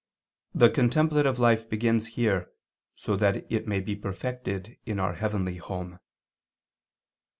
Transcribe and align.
"the 0.55 0.67
contemplative 0.67 1.37
life 1.37 1.69
begins 1.69 2.07
here 2.17 2.49
so 2.95 3.15
that 3.15 3.45
it 3.51 3.67
may 3.67 3.79
be 3.79 3.95
perfected 3.95 4.75
in 4.83 4.99
our 4.99 5.13
heavenly 5.13 5.57
home." 5.57 5.99